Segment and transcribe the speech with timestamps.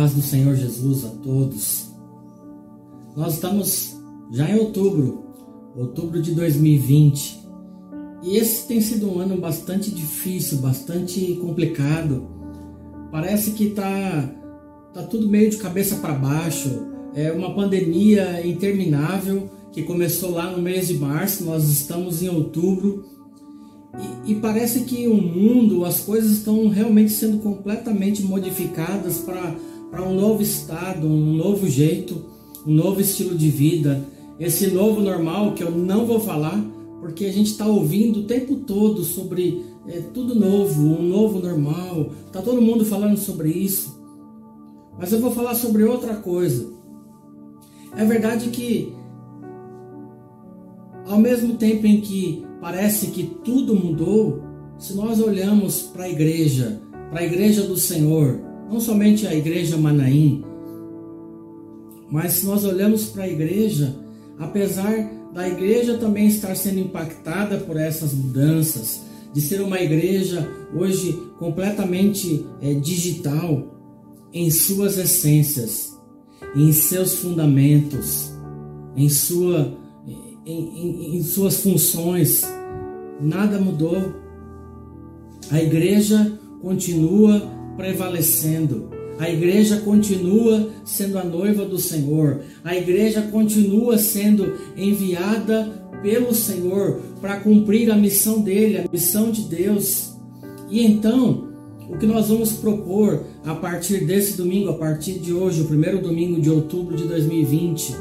[0.00, 1.90] paz do Senhor Jesus a todos.
[3.14, 3.98] Nós estamos
[4.30, 5.26] já em outubro,
[5.76, 7.46] outubro de 2020.
[8.22, 12.26] E esse tem sido um ano bastante difícil, bastante complicado.
[13.12, 14.30] Parece que tá
[14.94, 16.86] tá tudo meio de cabeça para baixo.
[17.14, 23.04] É uma pandemia interminável que começou lá no mês de março, nós estamos em outubro.
[24.24, 29.54] E, e parece que o mundo, as coisas estão realmente sendo completamente modificadas para
[29.92, 32.30] um novo estado, um novo jeito
[32.66, 34.04] um novo estilo de vida,
[34.38, 36.62] esse novo normal que eu não vou falar,
[37.00, 42.10] porque a gente está ouvindo o tempo todo sobre é, tudo novo, um novo normal,
[42.32, 43.98] tá todo mundo falando sobre isso.
[44.98, 46.70] Mas eu vou falar sobre outra coisa.
[47.96, 48.92] É verdade que
[51.06, 54.42] ao mesmo tempo em que parece que tudo mudou,
[54.78, 58.38] se nós olhamos para a igreja, para a igreja do Senhor,
[58.70, 60.44] não somente a igreja Manaim,
[62.08, 63.96] mas se nós olhamos para a igreja,
[64.38, 64.92] apesar
[65.34, 72.46] da igreja também estar sendo impactada por essas mudanças, de ser uma igreja hoje completamente
[72.60, 73.76] é, digital
[74.32, 75.96] em suas essências,
[76.54, 78.32] em seus fundamentos,
[78.96, 79.76] em, sua,
[80.46, 82.42] em, em, em suas funções,
[83.20, 84.14] nada mudou.
[85.50, 92.40] A igreja continua prevalecendo a igreja continua sendo a noiva do Senhor.
[92.64, 95.64] A igreja continua sendo enviada
[96.02, 100.14] pelo Senhor para cumprir a missão dele, a missão de Deus.
[100.70, 101.48] E então,
[101.90, 106.00] o que nós vamos propor a partir desse domingo, a partir de hoje, o primeiro
[106.00, 107.94] domingo de outubro de 2020,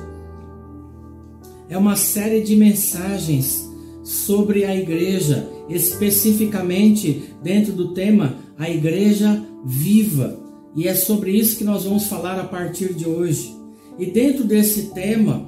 [1.67, 3.69] é uma série de mensagens
[4.03, 10.39] sobre a igreja, especificamente dentro do tema a igreja viva.
[10.75, 13.55] E é sobre isso que nós vamos falar a partir de hoje.
[13.97, 15.45] E dentro desse tema,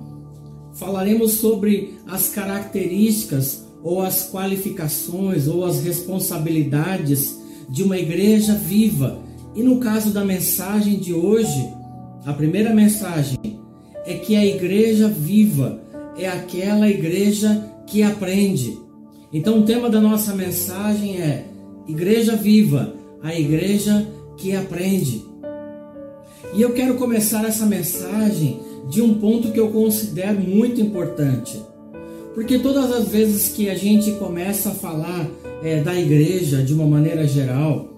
[0.74, 9.20] falaremos sobre as características ou as qualificações ou as responsabilidades de uma igreja viva.
[9.56, 11.70] E no caso da mensagem de hoje,
[12.26, 13.38] a primeira mensagem
[14.06, 15.82] é que a igreja viva
[16.18, 18.78] é aquela igreja que aprende.
[19.34, 21.46] Então o tema da nossa mensagem é
[21.88, 22.94] Igreja Viva,
[23.24, 25.26] a igreja que aprende.
[26.54, 28.60] E eu quero começar essa mensagem
[28.90, 31.62] de um ponto que eu considero muito importante.
[32.34, 35.30] Porque todas as vezes que a gente começa a falar
[35.64, 37.90] é, da igreja de uma maneira geral,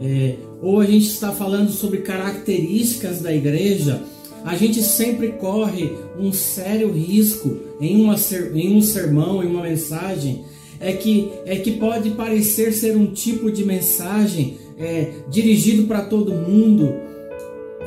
[0.00, 4.02] é, ou a gente está falando sobre características da igreja,
[4.44, 8.16] a gente sempre corre um sério risco em, uma,
[8.54, 10.44] em um sermão, em uma mensagem,
[10.80, 16.32] é que, é que pode parecer ser um tipo de mensagem é, dirigido para todo
[16.32, 16.94] mundo.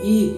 [0.04, 0.34] E,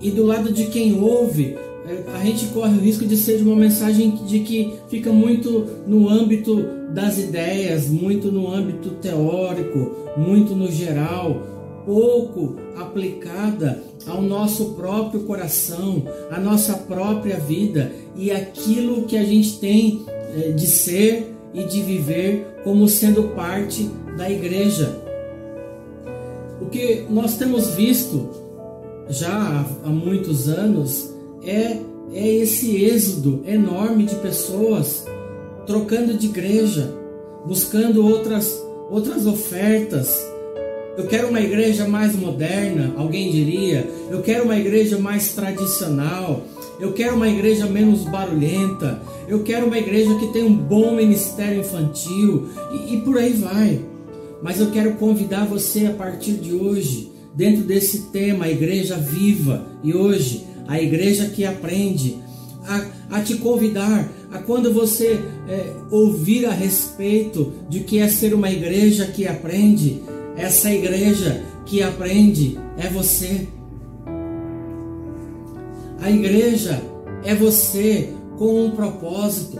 [0.00, 1.56] e do lado de quem ouve,
[1.86, 6.08] é, a gente corre o risco de ser uma mensagem de que fica muito no
[6.08, 11.42] âmbito das ideias, muito no âmbito teórico, muito no geral,
[11.84, 19.58] pouco aplicada ao nosso próprio coração, à nossa própria vida e aquilo que a gente
[19.58, 25.00] tem é, de ser e de viver como sendo parte da igreja.
[26.60, 28.28] O que nós temos visto
[29.08, 31.10] já há muitos anos
[31.44, 31.78] é,
[32.12, 35.04] é esse êxodo enorme de pessoas
[35.66, 36.92] trocando de igreja,
[37.46, 40.14] buscando outras, outras ofertas.
[40.96, 43.88] Eu quero uma igreja mais moderna, alguém diria.
[44.10, 46.42] Eu quero uma igreja mais tradicional.
[46.80, 49.02] Eu quero uma igreja menos barulhenta.
[49.28, 52.48] Eu quero uma igreja que tenha um bom ministério infantil.
[52.72, 53.80] E, e por aí vai.
[54.42, 59.66] Mas eu quero convidar você a partir de hoje, dentro desse tema, a igreja viva,
[59.82, 62.18] e hoje, a igreja que aprende,
[62.66, 68.34] a, a te convidar a quando você é, ouvir a respeito de que é ser
[68.34, 70.02] uma igreja que aprende,
[70.36, 73.46] essa igreja que aprende é você.
[76.04, 76.82] A igreja
[77.24, 79.58] é você com um propósito,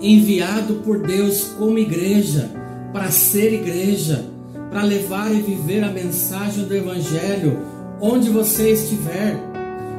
[0.00, 2.50] enviado por Deus como igreja
[2.90, 4.24] para ser igreja,
[4.70, 7.58] para levar e viver a mensagem do Evangelho
[8.00, 9.36] onde você estiver.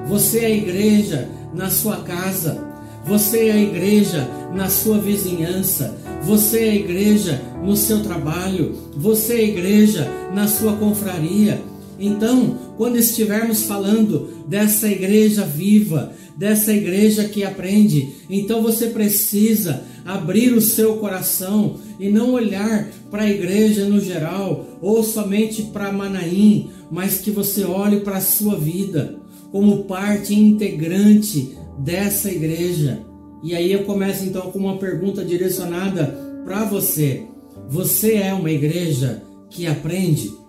[0.07, 2.59] Você é a igreja na sua casa,
[3.05, 9.33] você é a igreja na sua vizinhança, você é a igreja no seu trabalho, você
[9.33, 11.61] é a igreja na sua confraria.
[12.05, 20.51] Então, quando estivermos falando dessa igreja viva, dessa igreja que aprende, então você precisa abrir
[20.51, 26.69] o seu coração e não olhar para a igreja no geral ou somente para Manaim,
[26.91, 29.15] mas que você olhe para a sua vida
[29.49, 32.99] como parte integrante dessa igreja.
[33.41, 36.05] E aí eu começo então com uma pergunta direcionada
[36.43, 37.23] para você.
[37.69, 40.42] Você é uma igreja que aprende?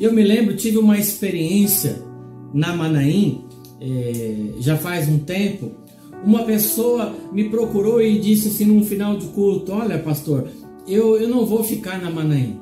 [0.00, 2.02] Eu me lembro, tive uma experiência
[2.54, 3.44] na Manaim,
[3.78, 5.72] é, já faz um tempo.
[6.24, 10.48] Uma pessoa me procurou e disse assim no final de culto: Olha, pastor,
[10.88, 12.58] eu, eu não vou ficar na Manaim.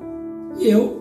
[0.59, 1.01] E eu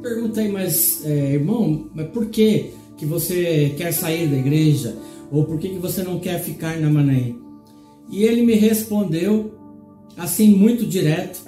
[0.00, 4.96] perguntei, mas é, irmão, mas por que, que você quer sair da igreja?
[5.30, 7.38] Ou por que, que você não quer ficar na Manaim?
[8.10, 9.52] E ele me respondeu
[10.16, 11.44] assim, muito direto: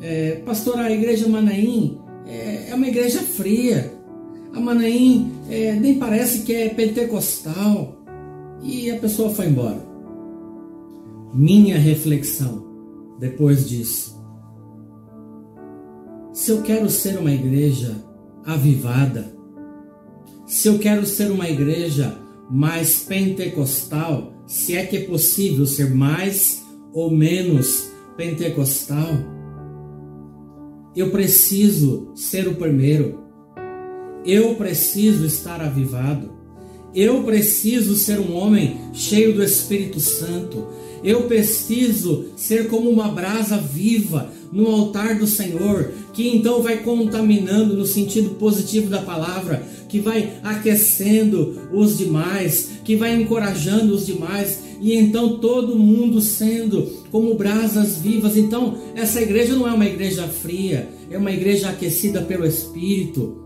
[0.00, 3.92] é, Pastor, a igreja Manaim é, é uma igreja fria.
[4.52, 7.98] A Manaim é, nem parece que é pentecostal.
[8.62, 9.84] E a pessoa foi embora.
[11.34, 12.64] Minha reflexão
[13.18, 14.14] depois disso.
[16.32, 17.94] Se eu quero ser uma igreja
[18.44, 19.32] avivada,
[20.46, 22.18] se eu quero ser uma igreja
[22.50, 26.62] mais pentecostal, se é que é possível ser mais
[26.92, 29.08] ou menos pentecostal,
[30.96, 33.18] eu preciso ser o primeiro.
[34.24, 36.32] Eu preciso estar avivado.
[36.94, 40.68] Eu preciso ser um homem cheio do Espírito Santo.
[41.02, 47.76] Eu preciso ser como uma brasa viva no altar do Senhor, que então vai contaminando
[47.76, 54.60] no sentido positivo da palavra, que vai aquecendo os demais, que vai encorajando os demais,
[54.84, 58.36] e então todo mundo sendo como brasas vivas.
[58.36, 63.42] Então, essa igreja não é uma igreja fria, é uma igreja aquecida pelo Espírito.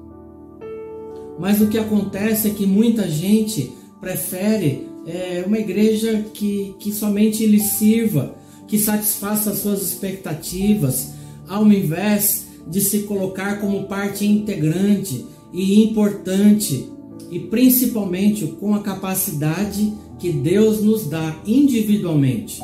[1.38, 7.46] Mas o que acontece é que muita gente prefere é, uma igreja que, que somente
[7.46, 8.35] lhe sirva,
[8.67, 11.12] que satisfaça as suas expectativas,
[11.46, 16.90] ao invés de se colocar como parte integrante e importante,
[17.31, 22.61] e principalmente com a capacidade que Deus nos dá individualmente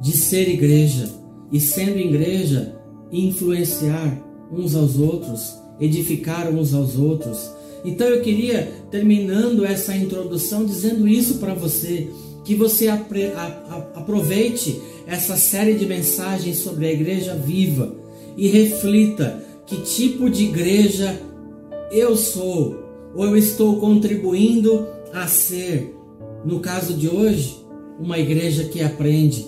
[0.00, 1.08] de ser igreja
[1.50, 2.76] e sendo igreja
[3.10, 4.22] influenciar
[4.52, 7.50] uns aos outros, edificar uns aos outros.
[7.84, 12.08] Então eu queria terminando essa introdução dizendo isso para você,
[12.44, 17.94] que você aproveite essa série de mensagens sobre a igreja viva
[18.36, 21.20] e reflita que tipo de igreja
[21.90, 25.94] eu sou ou eu estou contribuindo a ser,
[26.44, 27.64] no caso de hoje,
[27.98, 29.46] uma igreja que aprende.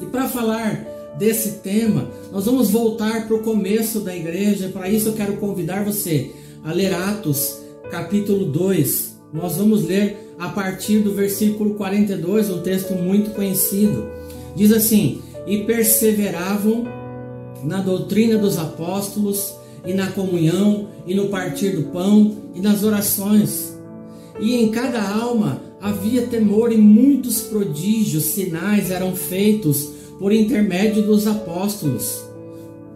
[0.00, 0.86] E para falar
[1.18, 4.68] desse tema, nós vamos voltar para o começo da igreja.
[4.68, 6.32] Para isso, eu quero convidar você
[6.64, 7.58] a ler Atos,
[7.90, 9.18] capítulo 2.
[9.32, 14.08] Nós vamos ler a partir do versículo 42, um texto muito conhecido.
[14.56, 16.84] Diz assim: E perseveravam
[17.62, 19.54] na doutrina dos apóstolos,
[19.86, 23.76] e na comunhão, e no partir do pão, e nas orações.
[24.40, 29.88] E em cada alma havia temor, e muitos prodígios, sinais eram feitos
[30.18, 32.22] por intermédio dos apóstolos.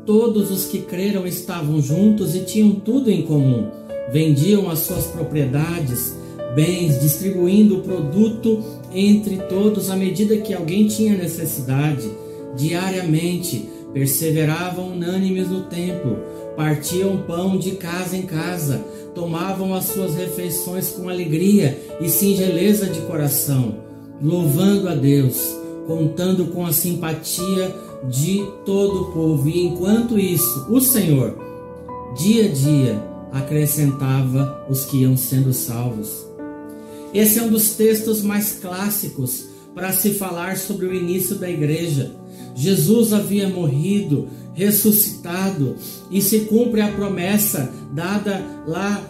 [0.06, 3.66] Todos os que creram estavam juntos e tinham tudo em comum.
[4.12, 6.14] Vendiam as suas propriedades,
[6.54, 8.62] bens, distribuindo o produto
[8.94, 12.08] entre todos à medida que alguém tinha necessidade.
[12.56, 16.18] Diariamente perseveravam unânimes no templo,
[16.56, 18.84] partiam pão de casa em casa,
[19.14, 23.76] tomavam as suas refeições com alegria e singeleza de coração,
[24.20, 27.74] louvando a Deus contando com a simpatia
[28.08, 29.48] de todo o povo.
[29.48, 31.38] E enquanto isso, o Senhor,
[32.16, 36.26] dia a dia, acrescentava os que iam sendo salvos.
[37.14, 42.10] Esse é um dos textos mais clássicos para se falar sobre o início da igreja.
[42.54, 45.76] Jesus havia morrido, ressuscitado,
[46.10, 49.00] e se cumpre a promessa dada lá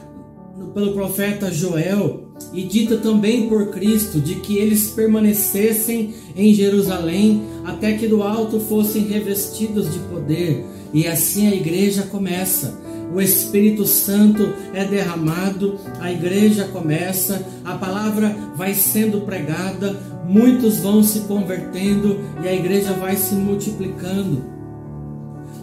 [0.75, 7.93] pelo profeta Joel e dita também por Cristo de que eles permanecessem em Jerusalém até
[7.93, 10.65] que do alto fossem revestidos de poder.
[10.93, 12.79] E assim a igreja começa.
[13.15, 21.03] O Espírito Santo é derramado, a igreja começa, a palavra vai sendo pregada, muitos vão
[21.03, 24.56] se convertendo e a igreja vai se multiplicando.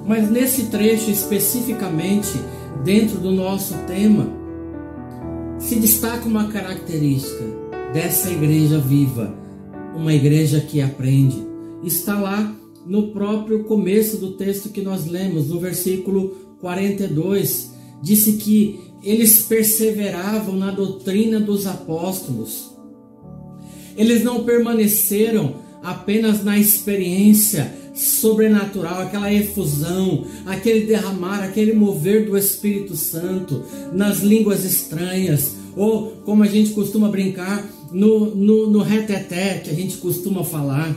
[0.05, 2.33] Mas nesse trecho especificamente,
[2.83, 4.27] dentro do nosso tema,
[5.59, 7.43] se destaca uma característica
[7.93, 9.33] dessa igreja viva,
[9.95, 11.47] uma igreja que aprende.
[11.83, 12.53] Está lá
[12.85, 20.57] no próprio começo do texto que nós lemos, no versículo 42, disse que eles perseveravam
[20.57, 22.71] na doutrina dos apóstolos.
[23.95, 32.95] Eles não permaneceram apenas na experiência sobrenatural, aquela efusão, aquele derramar, aquele mover do Espírito
[32.95, 39.69] Santo nas línguas estranhas, ou como a gente costuma brincar, no, no, no reteté que
[39.69, 40.95] a gente costuma falar.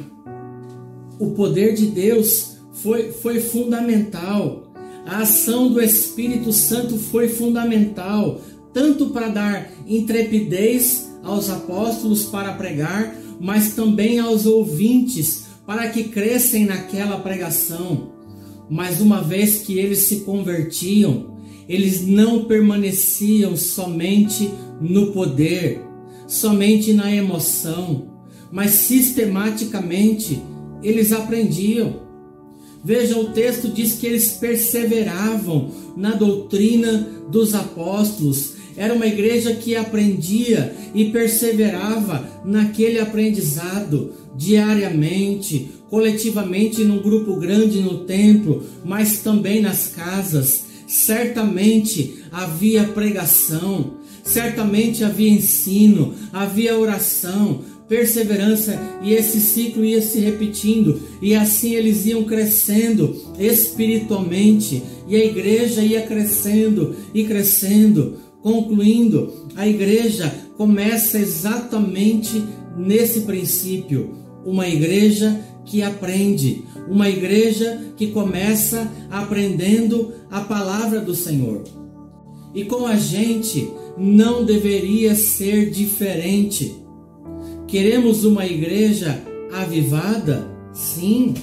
[1.19, 4.73] O poder de Deus foi, foi fundamental.
[5.05, 8.41] A ação do Espírito Santo foi fundamental,
[8.73, 16.65] tanto para dar intrepidez aos apóstolos para pregar, mas também aos ouvintes para que crescem
[16.65, 18.13] naquela pregação.
[18.71, 21.37] Mas uma vez que eles se convertiam,
[21.69, 25.83] eles não permaneciam somente no poder,
[26.27, 28.09] somente na emoção,
[28.53, 30.41] mas sistematicamente
[30.83, 32.07] eles aprendiam.
[32.85, 38.55] Veja, o texto diz que eles perseveravam na doutrina dos apóstolos.
[38.77, 48.05] Era uma igreja que aprendia e perseverava naquele aprendizado diariamente, coletivamente num grupo grande no
[48.05, 50.65] templo, mas também nas casas.
[50.87, 61.01] Certamente havia pregação, certamente havia ensino, havia oração, perseverança e esse ciclo ia se repetindo
[61.23, 68.19] e assim eles iam crescendo espiritualmente e a igreja ia crescendo e crescendo.
[68.43, 72.43] Concluindo, a igreja começa exatamente
[72.77, 74.15] nesse princípio,
[74.47, 81.65] uma igreja que aprende, uma igreja que começa aprendendo a palavra do Senhor.
[82.55, 86.77] E com a gente não deveria ser diferente.
[87.67, 89.21] Queremos uma igreja
[89.53, 90.49] avivada?
[90.73, 91.35] Sim.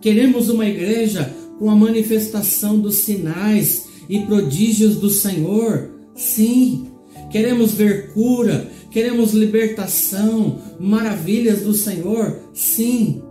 [0.00, 5.90] Queremos uma igreja com a manifestação dos sinais e prodígios do Senhor?
[6.14, 6.88] Sim.
[7.30, 12.38] Queremos ver cura, queremos libertação, maravilhas do Senhor?
[12.54, 13.22] Sim.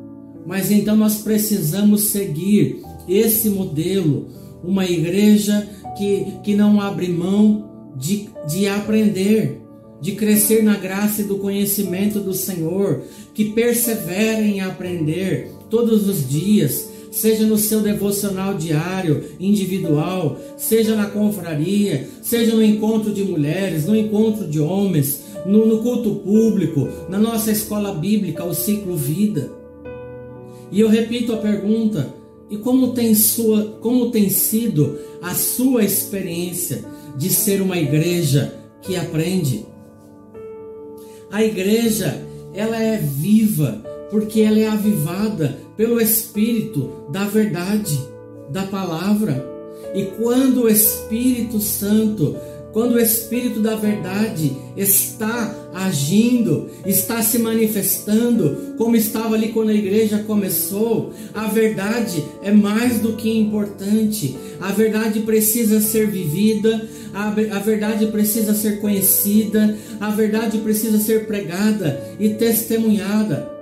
[0.45, 4.27] Mas então nós precisamos seguir esse modelo,
[4.63, 9.62] uma igreja que, que não abre mão de, de aprender,
[10.01, 16.27] de crescer na graça e do conhecimento do Senhor, que persevera em aprender todos os
[16.29, 23.85] dias, seja no seu devocional diário, individual, seja na confraria, seja no encontro de mulheres,
[23.85, 29.51] no encontro de homens, no, no culto público, na nossa escola bíblica, o ciclo vida.
[30.71, 32.13] E eu repito a pergunta:
[32.49, 36.83] e como tem, sua, como tem sido a sua experiência
[37.17, 39.65] de ser uma igreja que aprende?
[41.31, 42.21] A igreja,
[42.53, 47.99] ela é viva porque ela é avivada pelo Espírito da verdade,
[48.49, 49.45] da palavra.
[49.93, 52.35] E quando o Espírito Santo
[52.75, 59.74] quando o Espírito da Verdade está agindo, está se manifestando, como estava ali quando a
[59.74, 64.36] igreja começou, a verdade é mais do que importante.
[64.60, 71.27] A verdade precisa ser vivida, a, a verdade precisa ser conhecida, a verdade precisa ser
[71.27, 73.54] pregada e testemunhada.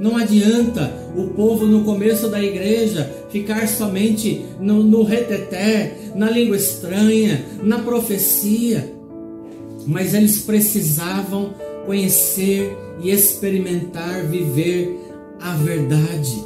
[0.00, 6.56] Não adianta o povo no começo da igreja ficar somente no, no reteté, na língua
[6.56, 8.94] estranha, na profecia,
[9.86, 11.52] mas eles precisavam
[11.84, 14.98] conhecer e experimentar, viver
[15.38, 16.44] a verdade.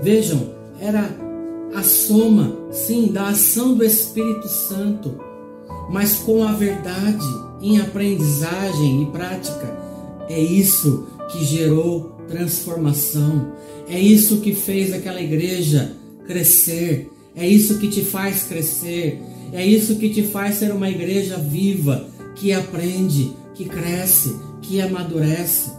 [0.00, 0.50] Vejam,
[0.80, 1.10] era
[1.74, 5.20] a soma, sim, da ação do Espírito Santo,
[5.90, 7.26] mas com a verdade
[7.60, 9.79] em aprendizagem e prática
[10.30, 13.52] é isso que gerou transformação.
[13.88, 17.10] É isso que fez aquela igreja crescer.
[17.34, 19.20] É isso que te faz crescer.
[19.52, 22.06] É isso que te faz ser uma igreja viva,
[22.36, 25.72] que aprende, que cresce, que amadurece.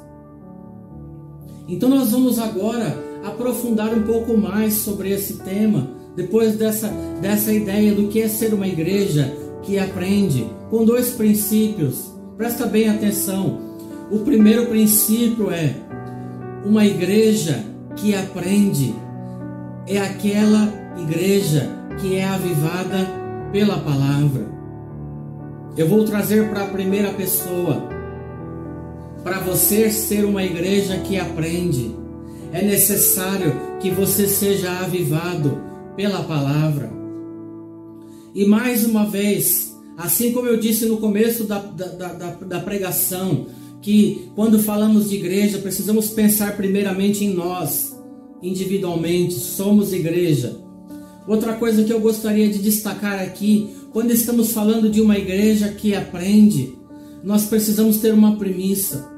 [1.70, 6.90] Então nós vamos agora aprofundar um pouco mais sobre esse tema, depois dessa,
[7.22, 12.12] dessa ideia do que é ser uma igreja que aprende, com dois princípios.
[12.36, 13.71] Presta bem atenção.
[14.12, 15.74] O primeiro princípio é
[16.66, 17.64] uma igreja
[17.96, 18.94] que aprende
[19.88, 23.08] é aquela igreja que é avivada
[23.52, 24.46] pela palavra.
[25.78, 27.90] Eu vou trazer para a primeira pessoa.
[29.24, 31.96] Para você ser uma igreja que aprende,
[32.52, 35.62] é necessário que você seja avivado
[35.96, 36.92] pela palavra.
[38.36, 43.48] E mais uma vez, assim como eu disse no começo da, da, da, da pregação,
[43.82, 47.98] que quando falamos de igreja, precisamos pensar primeiramente em nós,
[48.42, 50.58] individualmente, somos igreja.
[51.28, 55.96] Outra coisa que eu gostaria de destacar aqui, quando estamos falando de uma igreja que
[55.96, 56.78] aprende,
[57.24, 59.10] nós precisamos ter uma premissa.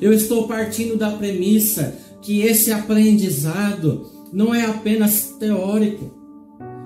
[0.00, 6.10] Eu estou partindo da premissa que esse aprendizado não é apenas teórico,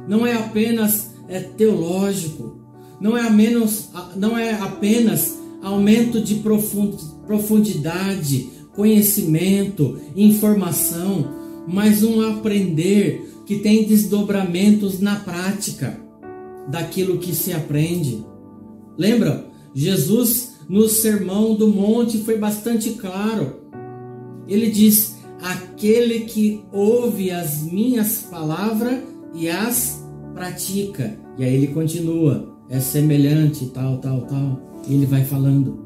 [0.08, 2.58] não é apenas é, teológico,
[3.00, 6.42] não é, menos, não é apenas aumento de
[7.26, 11.26] profundidade, conhecimento, informação,
[11.66, 15.98] mas um aprender que tem desdobramentos na prática
[16.68, 18.24] daquilo que se aprende.
[18.96, 19.46] Lembra?
[19.74, 23.60] Jesus no Sermão do Monte foi bastante claro.
[24.46, 29.02] Ele diz: Aquele que ouve as minhas palavras
[29.34, 30.04] e as
[30.34, 31.18] pratica.
[31.38, 34.73] E aí ele continua: É semelhante, tal, tal, tal.
[34.88, 35.78] Ele vai falando: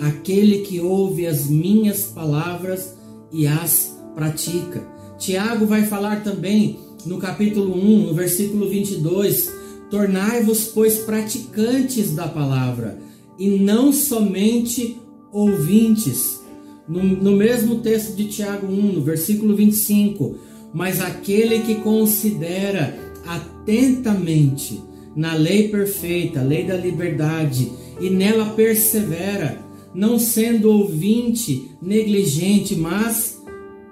[0.00, 2.96] Aquele que ouve as minhas palavras
[3.32, 4.86] e as pratica.
[5.18, 9.58] Tiago vai falar também no capítulo 1, no versículo 22,
[9.90, 12.98] Tornai-vos, pois, praticantes da palavra,
[13.38, 15.00] e não somente
[15.32, 16.42] ouvintes.
[16.86, 20.36] No, no, mesmo texto de Tiago 1, no versículo 25,
[20.74, 24.80] mas aquele que considera atentamente
[25.14, 27.70] na lei perfeita, lei da liberdade,
[28.00, 29.58] e nela persevera,
[29.94, 33.42] não sendo ouvinte negligente, mas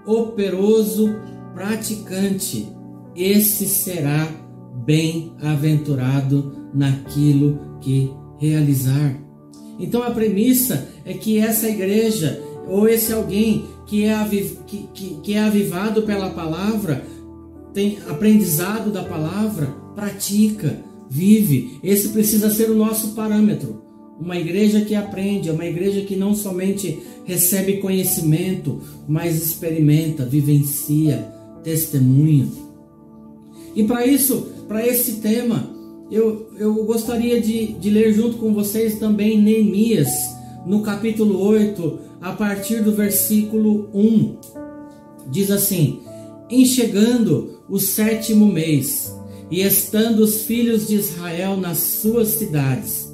[0.06, 1.14] operoso
[1.54, 2.68] praticante,
[3.14, 4.28] esse será
[4.84, 9.18] bem-aventurado naquilo que realizar.
[9.78, 15.20] Então a premissa é que essa igreja ou esse alguém que é, aviv, que, que,
[15.22, 17.04] que é avivado pela palavra,
[17.72, 21.78] tem aprendizado da palavra, pratica, vive.
[21.82, 23.85] Esse precisa ser o nosso parâmetro.
[24.18, 31.28] Uma igreja que aprende, é uma igreja que não somente recebe conhecimento, mas experimenta, vivencia,
[31.62, 32.48] testemunha.
[33.74, 35.70] E para isso, para esse tema,
[36.10, 40.08] eu, eu gostaria de, de ler junto com vocês também Neemias,
[40.64, 44.36] no capítulo 8, a partir do versículo 1.
[45.30, 46.00] Diz assim:
[46.48, 49.12] Em chegando o sétimo mês,
[49.50, 53.05] e estando os filhos de Israel nas suas cidades,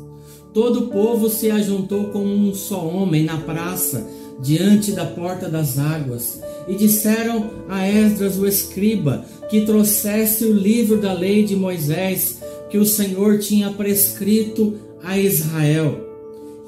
[0.53, 4.07] todo o povo se ajuntou como um só homem na praça,
[4.41, 11.01] diante da porta das águas, e disseram a Esdras o escriba que trouxesse o livro
[11.01, 12.39] da lei de Moisés
[12.71, 16.09] que o Senhor tinha prescrito a Israel.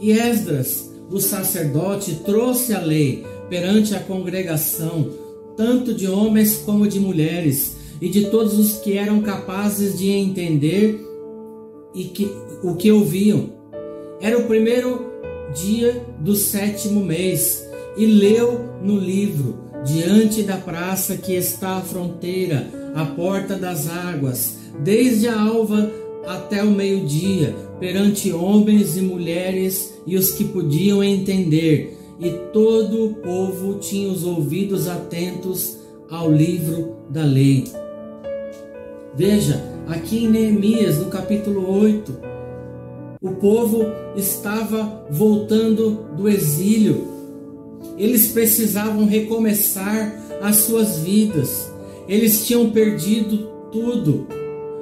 [0.00, 5.08] E Esdras, o sacerdote, trouxe a lei perante a congregação,
[5.56, 11.00] tanto de homens como de mulheres, e de todos os que eram capazes de entender
[11.94, 12.30] e que,
[12.62, 13.53] o que ouviam.
[14.24, 15.12] Era o primeiro
[15.54, 17.62] dia do sétimo mês,
[17.94, 24.54] e leu no livro, diante da praça que está à fronteira, à porta das águas,
[24.78, 25.92] desde a alva
[26.26, 33.14] até o meio-dia, perante homens e mulheres e os que podiam entender, e todo o
[33.16, 35.76] povo tinha os ouvidos atentos
[36.08, 37.64] ao livro da lei.
[39.14, 42.32] Veja, aqui em Neemias, no capítulo 8,
[43.24, 47.08] o povo estava voltando do exílio.
[47.96, 51.72] Eles precisavam recomeçar as suas vidas.
[52.06, 54.26] Eles tinham perdido tudo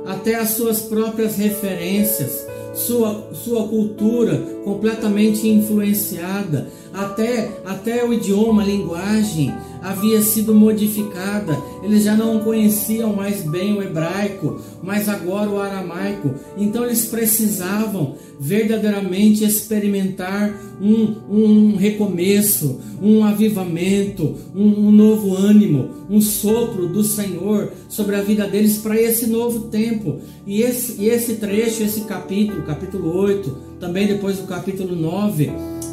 [0.05, 8.66] até as suas próprias referências, sua, sua cultura completamente influenciada, até, até o idioma, a
[8.66, 11.60] linguagem havia sido modificada.
[11.82, 16.34] Eles já não conheciam mais bem o hebraico, mas agora o aramaico.
[16.56, 26.20] Então eles precisavam verdadeiramente experimentar um, um recomeço, um avivamento, um, um novo ânimo, um
[26.20, 30.20] sopro do Senhor sobre a vida deles para esse novo tempo.
[30.46, 35.50] E esse, e esse trecho, esse capítulo, capítulo 8, também depois do capítulo 9,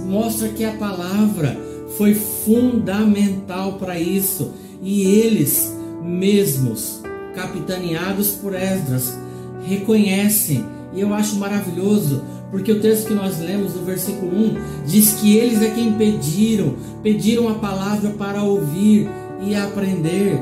[0.07, 1.68] mostra que a palavra
[1.99, 4.53] foi fundamental para isso.
[4.81, 7.01] E eles mesmos,
[7.35, 9.19] capitaneados por Esdras,
[9.65, 10.63] reconhecem,
[10.95, 14.55] e eu acho maravilhoso, porque o texto que nós lemos no versículo 1
[14.87, 19.09] diz que eles é quem pediram, pediram a palavra para ouvir
[19.45, 20.41] e aprender.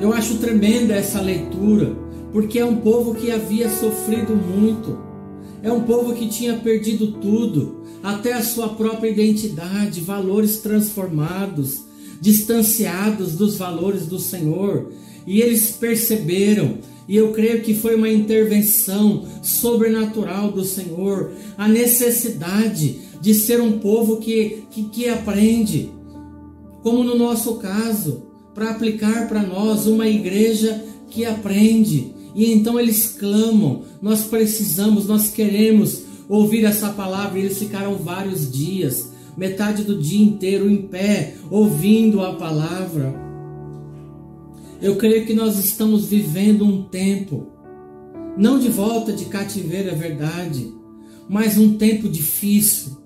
[0.00, 1.96] Eu acho tremenda essa leitura,
[2.32, 5.08] porque é um povo que havia sofrido muito
[5.62, 11.82] é um povo que tinha perdido tudo, até a sua própria identidade, valores transformados,
[12.20, 14.92] distanciados dos valores do Senhor.
[15.26, 23.00] E eles perceberam, e eu creio que foi uma intervenção sobrenatural do Senhor, a necessidade
[23.20, 25.90] de ser um povo que, que, que aprende,
[26.82, 28.22] como no nosso caso,
[28.54, 35.28] para aplicar para nós uma igreja que aprende, e então eles clamam: Nós precisamos, nós
[35.28, 37.38] queremos ouvir essa palavra.
[37.38, 43.14] E eles ficaram vários dias, metade do dia inteiro em pé, ouvindo a palavra.
[44.80, 47.48] Eu creio que nós estamos vivendo um tempo,
[48.36, 50.72] não de volta de cativeiro, é verdade,
[51.28, 52.96] mas um tempo difícil,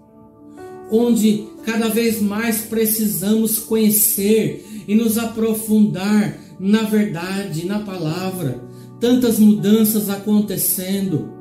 [0.91, 8.63] onde cada vez mais precisamos conhecer e nos aprofundar na verdade, na palavra.
[9.01, 11.32] Tantas mudanças acontecendo,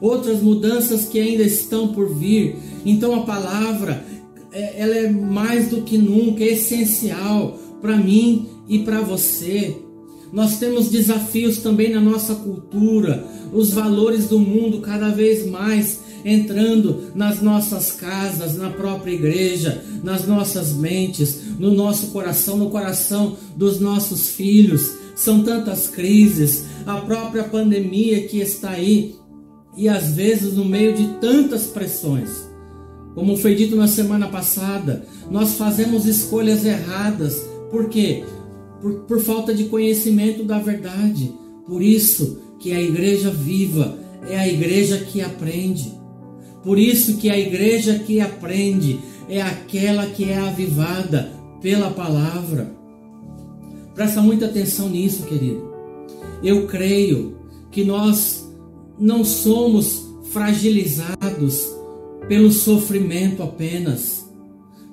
[0.00, 2.56] outras mudanças que ainda estão por vir.
[2.84, 4.04] Então a palavra,
[4.52, 9.76] é, ela é mais do que nunca é essencial para mim e para você.
[10.32, 17.12] Nós temos desafios também na nossa cultura, os valores do mundo cada vez mais entrando
[17.14, 23.78] nas nossas casas, na própria igreja, nas nossas mentes, no nosso coração, no coração dos
[23.78, 24.90] nossos filhos.
[25.14, 29.14] São tantas crises, a própria pandemia que está aí,
[29.76, 32.48] e às vezes no meio de tantas pressões.
[33.14, 37.46] Como foi dito na semana passada, nós fazemos escolhas erradas.
[37.70, 38.24] Por quê?
[38.80, 41.32] Por, por falta de conhecimento da verdade.
[41.66, 45.94] Por isso que a igreja viva é a igreja que aprende.
[46.62, 52.74] Por isso que a igreja que aprende é aquela que é avivada pela palavra.
[53.94, 55.72] Presta muita atenção nisso, querido.
[56.42, 57.38] Eu creio
[57.70, 58.45] que nós
[58.98, 61.74] não somos fragilizados
[62.28, 64.26] pelo sofrimento apenas,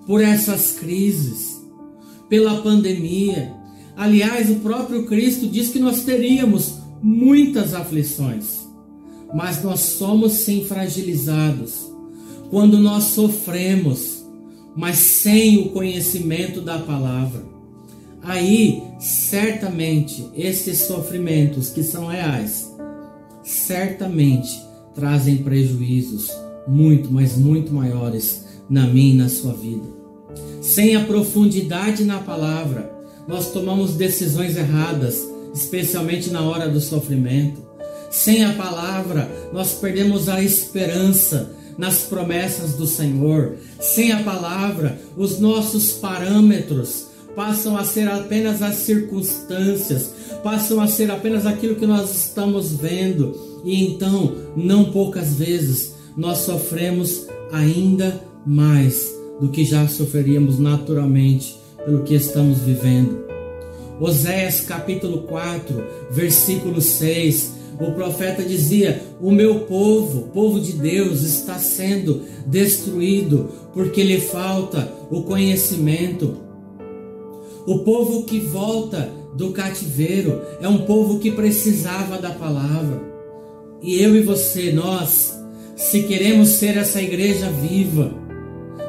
[0.06, 1.62] por essas crises,
[2.30, 3.54] pela pandemia.
[3.96, 8.64] Aliás, o próprio Cristo diz que nós teríamos muitas aflições
[9.34, 11.92] mas nós somos sim fragilizados
[12.52, 14.24] quando nós sofremos,
[14.76, 17.44] mas sem o conhecimento da palavra.
[18.22, 22.72] Aí, certamente, esses sofrimentos que são reais,
[23.44, 24.62] certamente
[24.96, 26.30] trazem prejuízos
[26.68, 29.86] muito, mas muito maiores na minha e na sua vida.
[30.62, 32.92] Sem a profundidade na palavra,
[33.28, 37.62] nós tomamos decisões erradas, especialmente na hora do sofrimento.
[38.10, 43.58] Sem a palavra, nós perdemos a esperança nas promessas do Senhor.
[43.80, 51.10] Sem a palavra, os nossos parâmetros passam a ser apenas as circunstâncias, passam a ser
[51.12, 53.36] apenas aquilo que nós estamos vendo.
[53.64, 62.04] E então, não poucas vezes, nós sofremos ainda mais do que já sofreríamos naturalmente pelo
[62.04, 63.24] que estamos vivendo.
[64.00, 71.58] Oséias capítulo 4, versículo 6 o profeta dizia: O meu povo, povo de Deus, está
[71.58, 76.38] sendo destruído porque lhe falta o conhecimento.
[77.66, 83.02] O povo que volta do cativeiro é um povo que precisava da palavra.
[83.82, 85.34] E eu e você, nós,
[85.76, 88.14] se queremos ser essa igreja viva,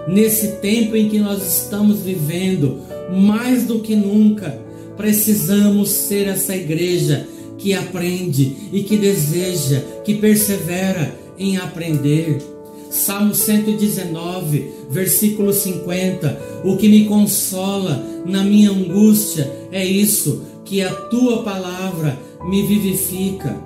[0.09, 2.81] nesse tempo em que nós estamos vivendo,
[3.13, 4.59] mais do que nunca,
[4.97, 12.54] precisamos ser essa igreja que aprende e que deseja, que persevera em aprender.
[12.95, 16.63] Salmo 119, versículo 50.
[16.65, 22.17] O que me consola na minha angústia é isso, que a tua palavra
[22.49, 23.61] me vivifica.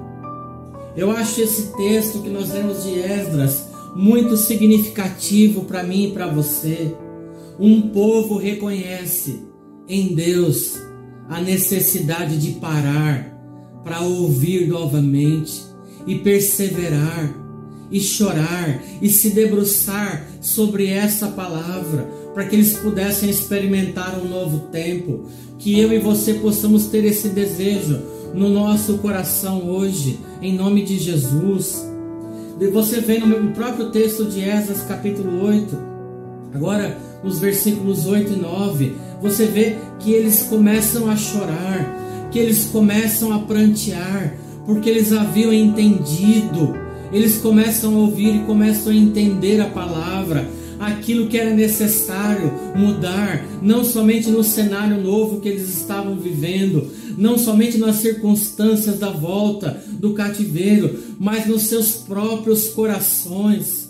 [0.97, 6.27] Eu acho esse texto que nós lemos de Esdras muito significativo para mim e para
[6.27, 6.95] você.
[7.61, 9.43] Um povo reconhece
[9.87, 10.81] em Deus
[11.29, 13.39] a necessidade de parar
[13.85, 15.63] para ouvir novamente
[16.07, 17.38] e perseverar
[17.91, 24.69] e chorar e se debruçar sobre essa palavra, para que eles pudessem experimentar um novo
[24.71, 25.27] tempo,
[25.59, 28.01] que eu e você possamos ter esse desejo
[28.35, 31.85] no nosso coração hoje, em nome de Jesus.
[32.73, 35.79] Você vê no próprio texto de Esdras, capítulo 8,
[36.55, 42.67] agora nos versículos 8 e 9, você vê que eles começam a chorar, que eles
[42.67, 46.75] começam a prantear, porque eles haviam entendido,
[47.13, 53.45] eles começam a ouvir e começam a entender a palavra, aquilo que era necessário mudar,
[53.63, 59.83] não somente no cenário novo que eles estavam vivendo, não somente nas circunstâncias da volta
[59.93, 63.89] do cativeiro, mas nos seus próprios corações.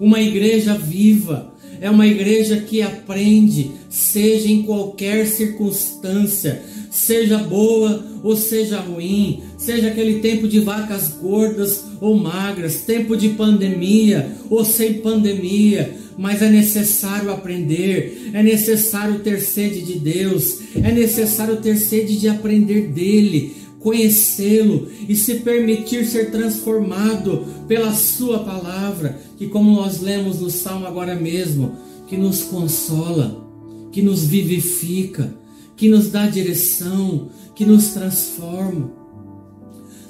[0.00, 8.36] Uma igreja viva, é uma igreja que aprende, seja em qualquer circunstância, seja boa ou
[8.36, 14.94] seja ruim, seja aquele tempo de vacas gordas ou magras, tempo de pandemia ou sem
[14.94, 22.16] pandemia, mas é necessário aprender, é necessário ter sede de Deus, é necessário ter sede
[22.16, 30.00] de aprender dele, conhecê-lo e se permitir ser transformado pela sua palavra, que como nós
[30.00, 31.76] lemos no salmo agora mesmo,
[32.06, 33.44] que nos consola,
[33.90, 35.34] que nos vivifica,
[35.76, 39.05] que nos dá direção, que nos transforma.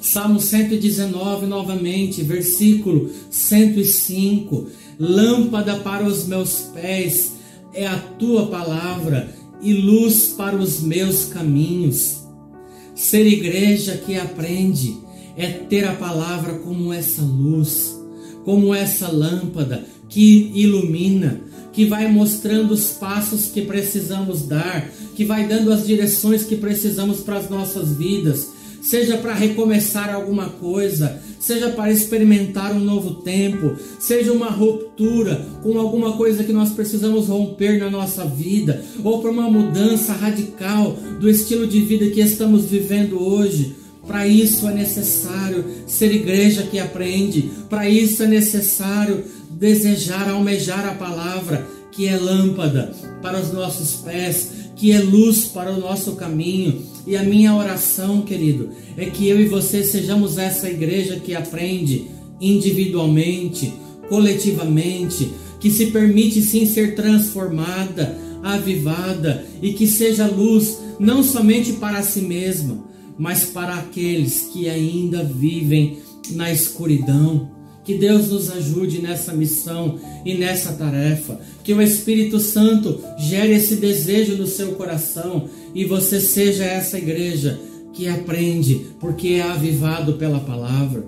[0.07, 4.67] Salmo 119, novamente, versículo 105.
[4.97, 7.33] Lâmpada para os meus pés
[7.73, 12.21] é a tua palavra e luz para os meus caminhos.
[12.95, 14.97] Ser igreja que aprende
[15.35, 17.93] é ter a palavra como essa luz,
[18.45, 21.41] como essa lâmpada que ilumina,
[21.73, 27.19] que vai mostrando os passos que precisamos dar, que vai dando as direções que precisamos
[27.19, 28.55] para as nossas vidas,
[28.89, 35.77] seja para recomeçar alguma coisa, seja para experimentar um novo tempo, seja uma ruptura com
[35.77, 41.29] alguma coisa que nós precisamos romper na nossa vida, ou para uma mudança radical do
[41.29, 43.75] estilo de vida que estamos vivendo hoje.
[44.07, 50.93] Para isso é necessário ser igreja que aprende, para isso é necessário desejar, almejar a
[50.93, 56.83] palavra, que é lâmpada para os nossos pés, que é luz para o nosso caminho.
[57.05, 62.07] E a minha oração, querido, é que eu e você sejamos essa igreja que aprende
[62.39, 63.73] individualmente,
[64.07, 72.03] coletivamente, que se permite sim ser transformada, avivada e que seja luz não somente para
[72.03, 72.85] si mesma,
[73.17, 75.97] mas para aqueles que ainda vivem
[76.31, 77.56] na escuridão
[77.87, 81.39] que Deus nos ajude nessa missão e nessa tarefa.
[81.63, 87.57] Que o Espírito Santo gere esse desejo no seu coração e você seja essa igreja
[87.93, 91.05] que aprende, porque é avivado pela palavra.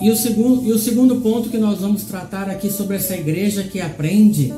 [0.00, 3.62] E o, segundo, e o segundo ponto que nós vamos tratar aqui sobre essa igreja
[3.62, 4.54] que aprende,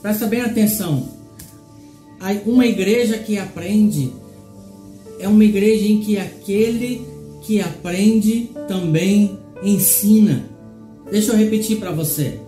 [0.00, 1.06] presta bem atenção.
[2.46, 4.10] Uma igreja que aprende
[5.18, 7.06] é uma igreja em que aquele
[7.42, 10.44] que aprende também ensina.
[11.10, 12.38] Deixa eu repetir para você.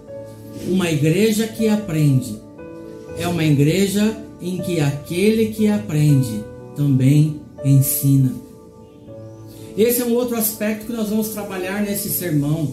[0.68, 2.36] Uma igreja que aprende
[3.18, 6.44] é uma igreja em que aquele que aprende
[6.76, 8.32] também ensina.
[9.76, 12.72] Esse é um outro aspecto que nós vamos trabalhar nesse sermão.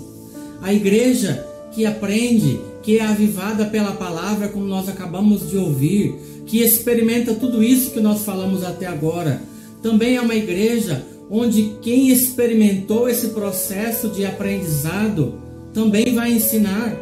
[0.62, 6.62] A igreja que aprende, que é avivada pela palavra, como nós acabamos de ouvir, que
[6.62, 9.42] experimenta tudo isso que nós falamos até agora,
[9.82, 15.36] também é uma igreja onde quem experimentou esse processo de aprendizado
[15.74, 16.98] também vai ensinar.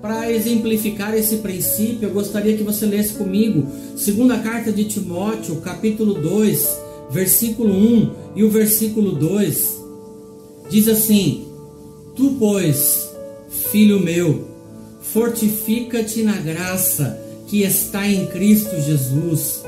[0.00, 6.14] Para exemplificar esse princípio, eu gostaria que você lesse comigo, segunda carta de Timóteo, capítulo
[6.14, 9.78] 2, versículo 1 e o versículo 2.
[10.70, 11.46] Diz assim:
[12.16, 13.10] Tu, pois,
[13.70, 14.48] filho meu,
[15.02, 19.62] fortifica-te na graça que está em Cristo Jesus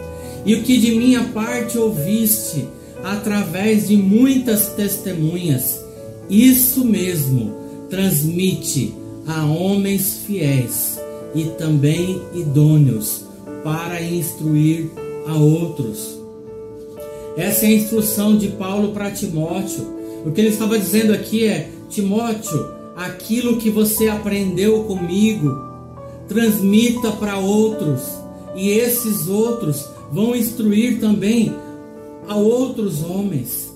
[0.47, 2.67] e o que de minha parte ouviste
[3.05, 5.85] através de muitas testemunhas,
[6.31, 7.55] isso mesmo
[7.91, 8.95] transmite
[9.27, 10.99] a homens fiéis
[11.35, 13.25] e também idôneos
[13.63, 14.91] para instruir
[15.27, 16.19] a outros.
[17.37, 19.87] Essa é a instrução de Paulo para Timóteo.
[20.25, 25.51] O que ele estava dizendo aqui é: Timóteo, aquilo que você aprendeu comigo,
[26.27, 28.01] transmita para outros,
[28.57, 31.53] e esses outros vão instruir também
[32.29, 33.73] a outros homens.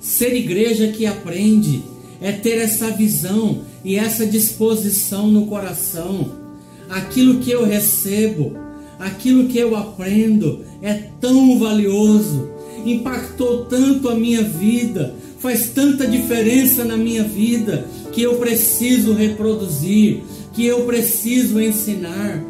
[0.00, 1.82] Ser igreja que aprende
[2.20, 6.32] é ter essa visão e essa disposição no coração.
[6.88, 8.56] Aquilo que eu recebo,
[8.98, 12.48] aquilo que eu aprendo é tão valioso,
[12.84, 20.22] impactou tanto a minha vida, faz tanta diferença na minha vida que eu preciso reproduzir,
[20.52, 22.42] que eu preciso ensinar.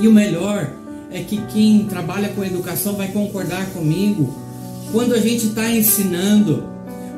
[0.00, 0.83] E o melhor
[1.14, 4.34] é que quem trabalha com educação vai concordar comigo.
[4.90, 6.64] Quando a gente está ensinando,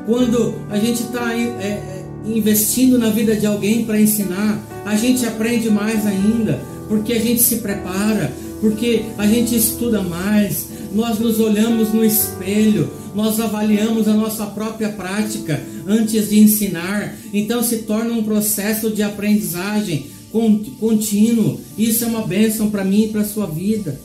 [0.05, 5.25] quando a gente está é, é, investindo na vida de alguém para ensinar, a gente
[5.25, 8.31] aprende mais ainda, porque a gente se prepara,
[8.61, 14.89] porque a gente estuda mais, nós nos olhamos no espelho, nós avaliamos a nossa própria
[14.89, 21.59] prática antes de ensinar, então se torna um processo de aprendizagem contínuo.
[21.77, 23.99] Isso é uma bênção para mim e para a sua vida.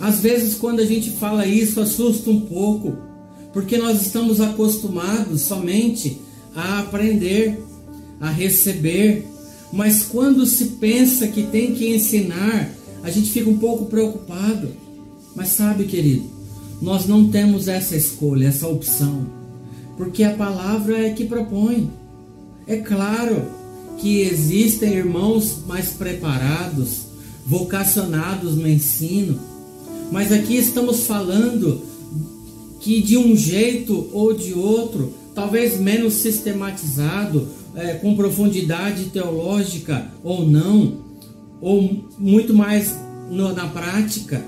[0.00, 2.96] Às vezes, quando a gente fala isso, assusta um pouco,
[3.52, 6.20] porque nós estamos acostumados somente
[6.54, 7.58] a aprender,
[8.20, 9.26] a receber.
[9.72, 12.70] Mas quando se pensa que tem que ensinar,
[13.02, 14.68] a gente fica um pouco preocupado.
[15.34, 16.24] Mas sabe, querido,
[16.80, 19.26] nós não temos essa escolha, essa opção,
[19.96, 21.90] porque a palavra é que propõe.
[22.66, 23.63] É claro
[23.98, 27.02] que existem irmãos mais preparados,
[27.46, 29.38] vocacionados no ensino,
[30.10, 31.82] mas aqui estamos falando
[32.80, 40.46] que de um jeito ou de outro, talvez menos sistematizado é, com profundidade teológica ou
[40.46, 40.98] não,
[41.60, 42.94] ou muito mais
[43.30, 44.44] no, na prática,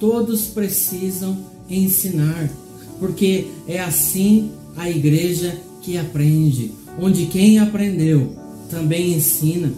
[0.00, 1.36] todos precisam
[1.68, 2.50] ensinar,
[2.98, 8.43] porque é assim a igreja que aprende, onde quem aprendeu
[8.74, 9.72] também ensina.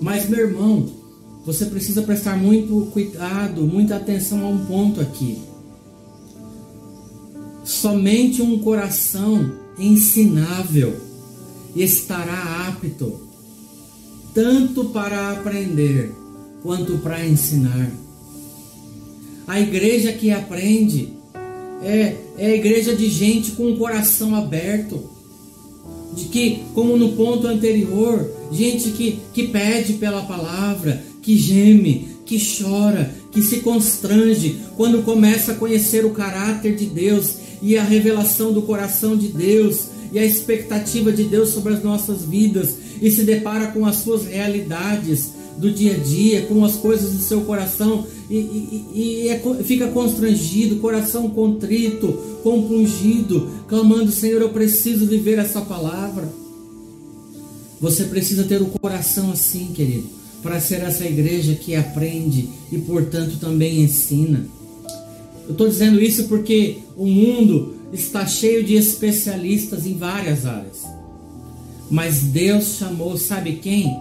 [0.00, 0.86] Mas, meu irmão,
[1.44, 5.38] você precisa prestar muito cuidado, muita atenção a um ponto aqui.
[7.64, 11.00] Somente um coração ensinável
[11.74, 13.20] estará apto
[14.34, 16.12] tanto para aprender
[16.62, 17.90] quanto para ensinar.
[19.46, 21.12] A igreja que aprende
[21.82, 25.11] é, é a igreja de gente com o coração aberto.
[26.14, 32.38] De que, como no ponto anterior, gente que, que pede pela palavra, que geme, que
[32.38, 38.52] chora, que se constrange quando começa a conhecer o caráter de Deus e a revelação
[38.52, 43.22] do coração de Deus e a expectativa de Deus sobre as nossas vidas e se
[43.22, 48.06] depara com as suas realidades do dia a dia, com as coisas do seu coração
[48.32, 52.12] e, e, e é, fica constrangido, coração contrito,
[52.42, 56.26] compungido, clamando: Senhor, eu preciso viver essa palavra.
[57.78, 60.08] Você precisa ter o coração assim, querido,
[60.42, 64.46] para ser essa igreja que aprende e, portanto, também ensina.
[65.44, 70.84] Eu estou dizendo isso porque o mundo está cheio de especialistas em várias áreas.
[71.90, 73.94] Mas Deus chamou, sabe quem?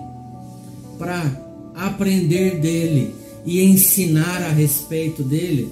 [1.02, 5.70] Para aprender dele e ensinar a respeito dele,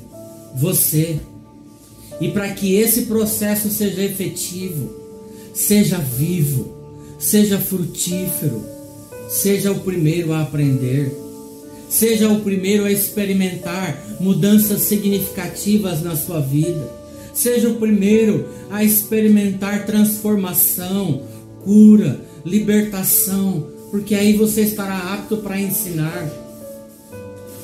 [0.55, 1.19] você.
[2.19, 4.89] E para que esse processo seja efetivo,
[5.53, 6.73] seja vivo,
[7.19, 8.65] seja frutífero,
[9.29, 11.15] seja o primeiro a aprender,
[11.87, 16.91] seja o primeiro a experimentar mudanças significativas na sua vida,
[17.35, 21.21] seja o primeiro a experimentar transformação,
[21.63, 26.29] cura, libertação, porque aí você estará apto para ensinar.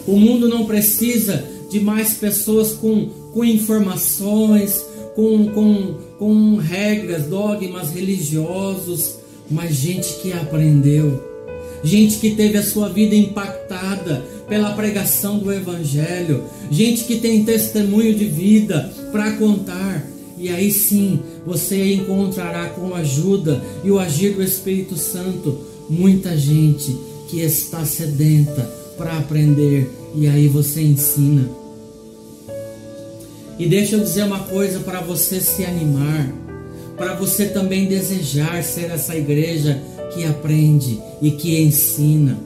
[0.07, 4.83] O mundo não precisa de mais pessoas com, com informações,
[5.15, 9.15] com, com, com regras, dogmas religiosos,
[9.49, 11.23] mas gente que aprendeu,
[11.83, 18.13] gente que teve a sua vida impactada pela pregação do Evangelho, gente que tem testemunho
[18.13, 20.05] de vida para contar.
[20.37, 25.57] E aí sim você encontrará com a ajuda e o agir do Espírito Santo
[25.89, 26.95] muita gente
[27.29, 28.63] que está sedenta
[28.97, 31.49] para aprender e aí você ensina.
[33.57, 36.31] E deixa eu dizer uma coisa para você se animar,
[36.97, 39.81] para você também desejar ser essa igreja
[40.13, 42.37] que aprende e que ensina.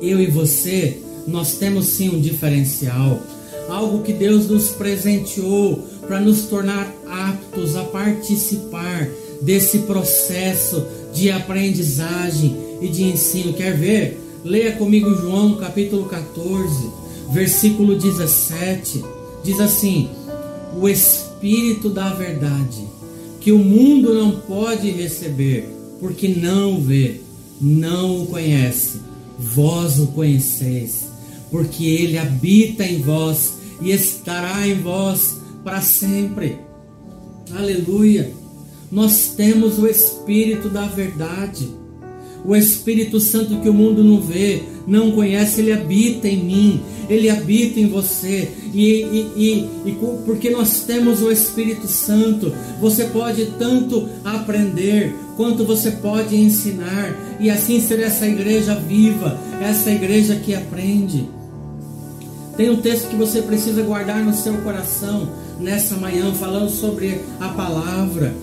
[0.00, 3.20] Eu e você, nós temos sim um diferencial,
[3.68, 9.08] algo que Deus nos presenteou para nos tornar aptos a participar
[9.40, 13.52] desse processo de aprendizagem e de ensino.
[13.52, 14.20] Quer ver?
[14.44, 16.90] Leia comigo João capítulo 14,
[17.30, 19.04] versículo 17.
[19.44, 20.08] Diz assim:
[20.78, 22.86] O Espírito da Verdade,
[23.40, 25.68] que o mundo não pode receber,
[26.00, 27.20] porque não vê,
[27.60, 29.00] não o conhece.
[29.38, 31.06] Vós o conheceis,
[31.50, 36.58] porque ele habita em vós e estará em vós para sempre.
[37.54, 38.32] Aleluia.
[38.90, 41.79] Nós temos o Espírito da Verdade.
[42.44, 47.28] O Espírito Santo que o mundo não vê, não conhece, ele habita em mim, ele
[47.28, 48.50] habita em você.
[48.72, 55.64] E, e, e, e, porque nós temos o Espírito Santo, você pode tanto aprender quanto
[55.64, 61.28] você pode ensinar, e assim ser essa igreja viva, essa igreja que aprende.
[62.56, 67.48] Tem um texto que você precisa guardar no seu coração nessa manhã, falando sobre a
[67.48, 68.34] palavra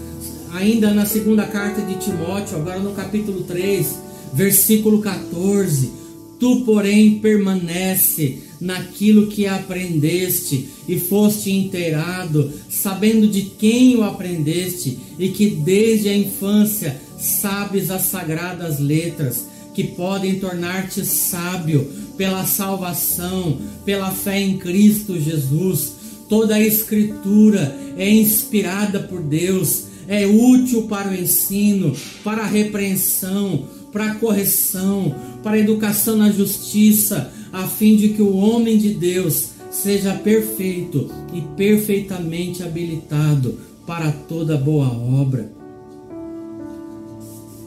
[0.58, 3.96] ainda na segunda carta de Timóteo, agora no capítulo 3,
[4.34, 5.92] versículo 14.
[6.40, 15.30] Tu, porém, permanece naquilo que aprendeste e foste inteirado, sabendo de quem o aprendeste e
[15.30, 24.12] que desde a infância sabes as sagradas letras que podem tornar-te sábio pela salvação, pela
[24.12, 25.94] fé em Cristo Jesus.
[26.28, 31.94] Toda a Escritura é inspirada por Deus é útil para o ensino,
[32.24, 38.22] para a repreensão, para a correção, para a educação na justiça, a fim de que
[38.22, 45.52] o homem de Deus seja perfeito e perfeitamente habilitado para toda boa obra.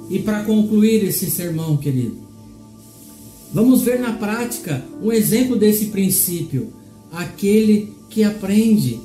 [0.09, 2.19] E para concluir esse sermão, querido,
[3.53, 6.73] vamos ver na prática um exemplo desse princípio.
[7.13, 9.01] Aquele que aprende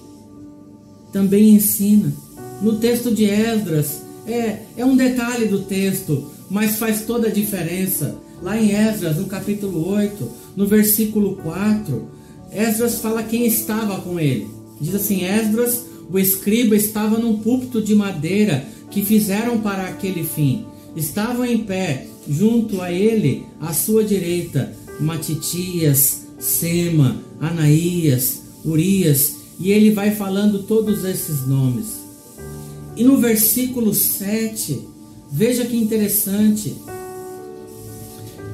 [1.11, 2.24] também ensina.
[2.61, 8.15] No texto de Esdras, é, é um detalhe do texto, mas faz toda a diferença.
[8.41, 12.09] Lá em Esdras, no capítulo 8, no versículo 4,
[12.51, 14.47] Esdras fala quem estava com ele.
[14.79, 20.65] Diz assim: Esdras, o escriba, estava num púlpito de madeira que fizeram para aquele fim.
[20.95, 29.91] Estavam em pé, junto a ele, à sua direita, Matitias, Sema, Anaías, Urias, e ele
[29.91, 32.04] vai falando todos esses nomes.
[32.95, 34.79] E no versículo 7,
[35.31, 36.75] veja que interessante.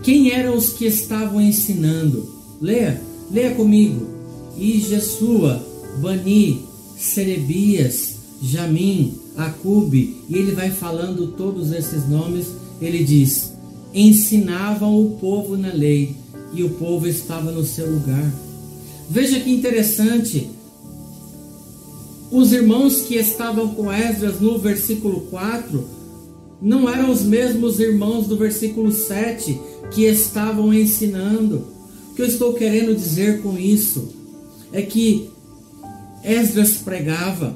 [0.04, 2.28] Quem eram os que estavam ensinando?
[2.60, 3.00] Leia,
[3.32, 4.08] leia comigo.
[4.58, 5.64] E Jesua,
[6.00, 6.66] Bani,
[6.98, 12.48] Serebias, Jamim, Acube, e ele vai falando todos esses nomes.
[12.82, 13.54] Ele diz:
[13.94, 16.16] ensinavam o povo na lei,
[16.54, 18.34] e o povo estava no seu lugar.
[19.10, 20.50] Veja que interessante.
[22.32, 25.86] Os irmãos que estavam com Esdras no versículo 4
[26.62, 29.60] não eram os mesmos irmãos do versículo 7
[29.92, 31.68] que estavam ensinando.
[32.10, 34.14] O que eu estou querendo dizer com isso
[34.72, 35.30] é que
[36.24, 37.54] Esdras pregava,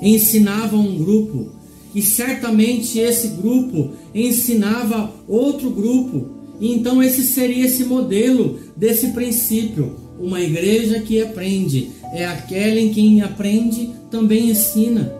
[0.00, 1.50] ensinava um grupo,
[1.94, 6.28] e certamente esse grupo ensinava outro grupo.
[6.60, 9.96] Então esse seria esse modelo desse princípio.
[10.18, 15.12] Uma igreja que aprende é aquela em quem aprende também ensina.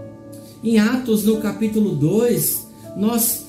[0.63, 2.67] Em Atos, no capítulo 2,
[2.97, 3.45] nós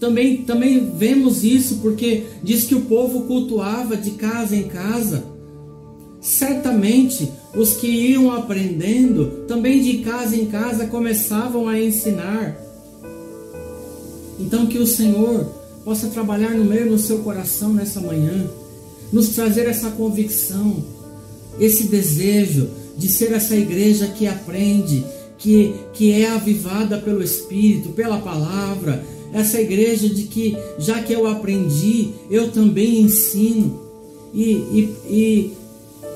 [0.00, 5.24] também, também vemos isso, porque diz que o povo cultuava de casa em casa.
[6.20, 12.56] Certamente os que iam aprendendo, também de casa em casa, começavam a ensinar.
[14.40, 15.44] Então, que o Senhor
[15.84, 18.46] possa trabalhar no meio do seu coração nessa manhã,
[19.12, 20.82] nos trazer essa convicção,
[21.58, 25.04] esse desejo de ser essa igreja que aprende,
[25.38, 31.26] que, que é avivada pelo Espírito, pela palavra, essa igreja de que, já que eu
[31.26, 33.80] aprendi, eu também ensino.
[34.32, 35.52] E, e, e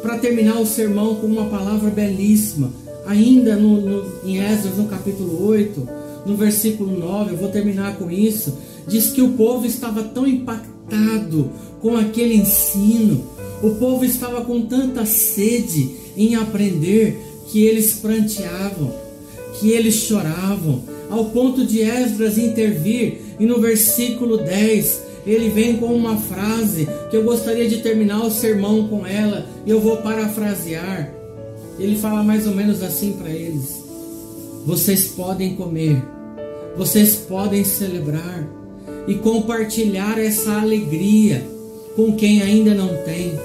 [0.02, 2.72] para terminar o sermão com uma palavra belíssima,
[3.06, 5.88] ainda no, no, em Esdras, no capítulo 8,
[6.26, 8.56] no versículo 9, eu vou terminar com isso.
[8.86, 13.24] Diz que o povo estava tão impactado com aquele ensino,
[13.62, 17.18] o povo estava com tanta sede em aprender
[17.50, 18.92] que eles pranteavam,
[19.58, 25.86] que eles choravam, ao ponto de Esdras intervir e no versículo 10 ele vem com
[25.86, 31.12] uma frase que eu gostaria de terminar o sermão com ela, e eu vou parafrasear.
[31.78, 33.82] Ele fala mais ou menos assim para eles:
[34.64, 36.02] Vocês podem comer,
[36.78, 38.48] vocês podem celebrar
[39.06, 41.44] e compartilhar essa alegria
[41.98, 43.36] com quem ainda não tem.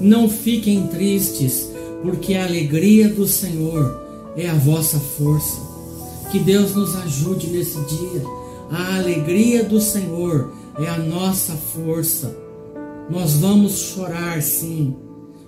[0.00, 1.70] Não fiquem tristes,
[2.02, 4.02] porque a alegria do Senhor
[4.36, 5.60] é a vossa força.
[6.32, 8.24] Que Deus nos ajude nesse dia.
[8.72, 12.36] A alegria do Senhor é a nossa força.
[13.08, 14.96] Nós vamos chorar, sim.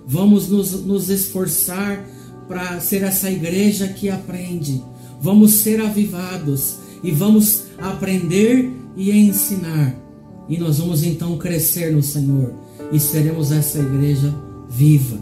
[0.07, 2.07] Vamos nos, nos esforçar
[2.47, 4.81] para ser essa igreja que aprende.
[5.19, 10.08] Vamos ser avivados e vamos aprender e ensinar.
[10.49, 12.51] E nós vamos então crescer no Senhor
[12.91, 14.33] e seremos essa igreja
[14.67, 15.17] viva.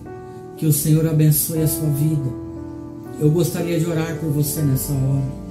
[0.55, 2.30] Que o Senhor abençoe a sua vida.
[3.19, 5.47] Eu gostaria de orar por você nessa hora.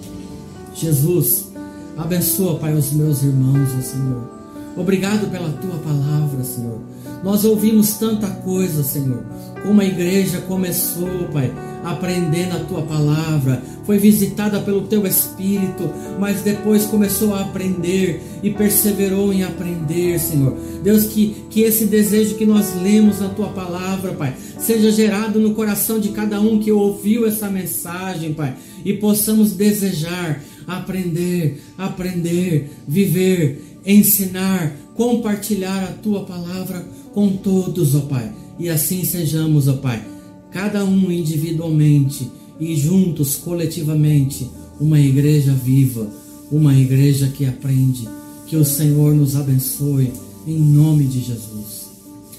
[0.75, 1.49] Jesus,
[1.97, 4.37] abençoa, Pai, os meus irmãos, Senhor.
[4.77, 6.81] Obrigado pela tua palavra, Senhor.
[7.23, 9.25] Nós ouvimos tanta coisa, Senhor.
[9.67, 11.53] Como a igreja começou, Pai,
[11.83, 15.91] aprendendo a tua palavra, foi visitada pelo teu espírito,
[16.21, 20.57] mas depois começou a aprender e perseverou em aprender, Senhor.
[20.85, 25.53] Deus, que, que esse desejo que nós lemos na tua palavra, Pai, seja gerado no
[25.53, 28.55] coração de cada um que ouviu essa mensagem, Pai,
[28.85, 38.46] e possamos desejar aprender, aprender, viver ensinar, compartilhar a tua palavra com todos, ó Pai.
[38.59, 40.03] E assim sejamos, ó Pai,
[40.51, 44.51] cada um individualmente e juntos, coletivamente,
[44.81, 46.11] uma igreja viva,
[46.51, 48.09] uma igreja que aprende.
[48.47, 50.13] Que o Senhor nos abençoe
[50.47, 51.89] em nome de Jesus.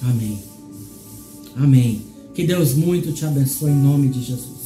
[0.02, 0.40] Amém.
[1.56, 2.02] Amém.
[2.34, 4.58] Que Deus muito te abençoe em nome de Jesus.